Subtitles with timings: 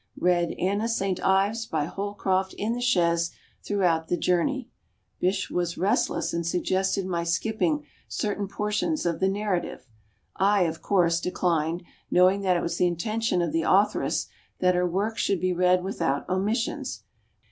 [0.17, 3.29] Read "Anna St Ives" by Holcroft in the chaise
[3.61, 4.67] throughout the journey.
[5.19, 9.85] Bysshe was restless and suggested my skipping certain portions of the narrative.
[10.35, 14.25] I, of course, declined, knowing that it was the intention of the authoress
[14.57, 17.03] that her work should be read without omissions.